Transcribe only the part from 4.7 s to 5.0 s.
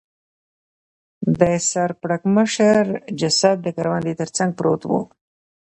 و.